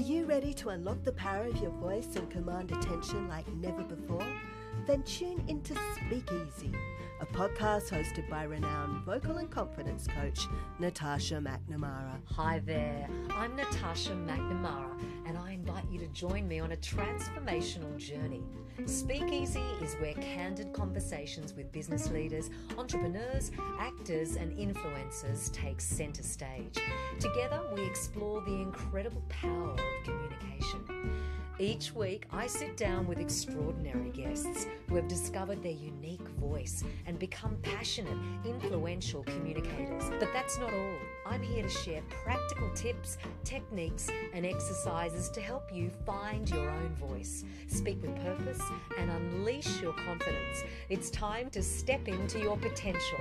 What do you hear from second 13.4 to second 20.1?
Natasha McNamara, join me on a transformational journey. Speakeasy is